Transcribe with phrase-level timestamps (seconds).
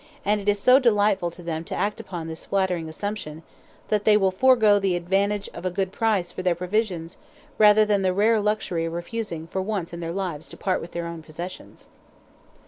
[0.25, 3.43] and it is so delightful to them to act upon this flattering assumption,
[3.89, 7.19] that they will forego the advantage of a good price for their provisions
[7.59, 10.93] rather than the rare luxury of refusing for once in their lives to part with
[10.93, 11.87] their own possessions.